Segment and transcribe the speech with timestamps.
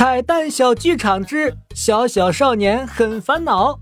[0.00, 3.78] 彩蛋小剧场之小小少年很烦恼。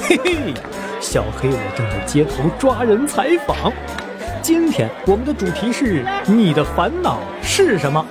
[0.00, 0.54] 嘿嘿，
[1.00, 3.72] 小黑我正在街头抓人采访。
[4.40, 8.06] 今天我们的主题是你的烦恼是什么？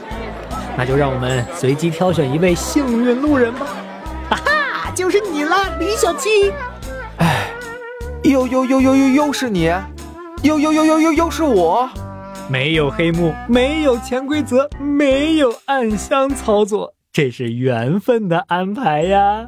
[0.76, 3.68] 那就让我们随机挑选一位幸运路人吧。
[4.32, 6.52] 啊哈，就是你了，李小七。
[7.20, 7.50] 哎，
[8.24, 9.72] 又又又又又又是你，
[10.44, 11.90] 又又又又又又是我。
[12.50, 19.48] 没有黑幕，没有潜规则，没有暗箱操作，这是缘分的安排呀。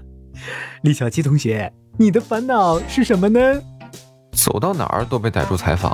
[0.83, 3.59] 李小七同学，你的烦恼是什么呢？
[4.33, 5.91] 走到哪儿都被逮住采访。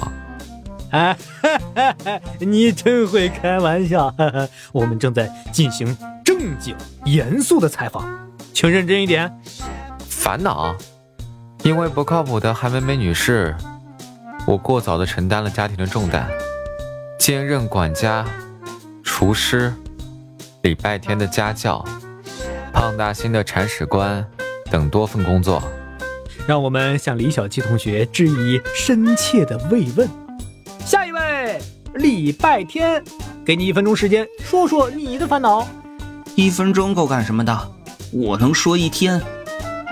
[0.91, 4.11] 啊，哈哈哈，你真会开玩笑。
[4.11, 5.95] 哈哈，我们正在进行
[6.25, 8.05] 正经、严肃的采访，
[8.53, 9.33] 请认真一点。
[10.09, 10.75] 烦恼，
[11.63, 13.55] 因为不靠谱的韩美美女士，
[14.45, 16.29] 我过早的承担了家庭的重担。
[17.17, 18.25] 兼任管家、
[19.03, 19.73] 厨师、
[20.61, 21.83] 礼拜天的家教、
[22.71, 24.25] 胖大星的铲屎官
[24.69, 25.61] 等多份工作，
[26.47, 30.07] 让我们向李小七同学致以深切的慰问。
[30.85, 31.59] 下一位，
[31.95, 33.03] 礼拜天，
[33.43, 35.67] 给你一分钟时间，说说你的烦恼。
[36.35, 37.71] 一分钟够干什么的？
[38.13, 39.21] 我能说一天。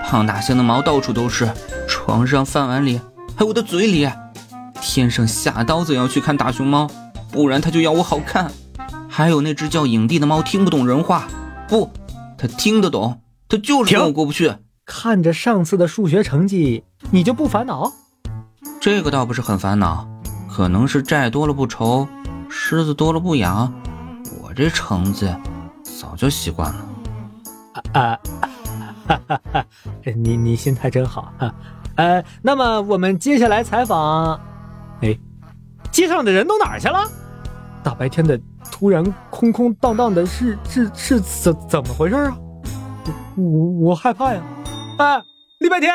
[0.04, 1.50] 胖大星的毛到处都是，
[1.88, 3.00] 床上、饭碗里，
[3.36, 4.08] 还有我的嘴里。
[4.80, 6.88] 天上下刀子要去看大熊猫。
[7.30, 8.50] 不然他就要我好看，
[9.08, 11.28] 还有那只叫影帝的猫听不懂人话，
[11.68, 11.90] 不，
[12.38, 14.52] 他听得懂，他就是跟我过不去。
[14.84, 17.92] 看着上次的数学成绩，你就不烦恼？
[18.80, 20.08] 这个倒不是很烦恼，
[20.48, 22.06] 可能是债多了不愁，
[22.48, 23.72] 虱子多了不痒。
[24.40, 25.28] 我这成绩
[25.82, 26.86] 早就习惯了。
[27.92, 28.18] 啊，
[29.06, 29.66] 哈哈哈！
[30.14, 31.54] 你你心态真好哈。
[31.96, 34.40] 呃，那么我们接下来采访，
[35.00, 35.18] 哎，
[35.96, 37.10] 街上的人都哪儿去了？
[37.82, 38.38] 大白天的，
[38.70, 42.36] 突然空空荡荡的，是是是怎怎么回事啊？
[43.34, 44.42] 我我我害怕呀！
[44.98, 45.22] 哎，
[45.60, 45.90] 礼拜天。